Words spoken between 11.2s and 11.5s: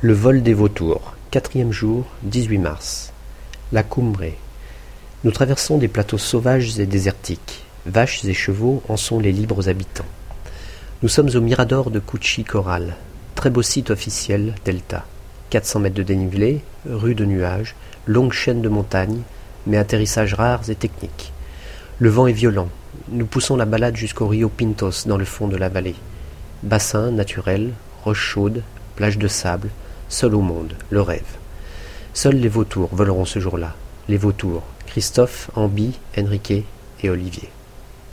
au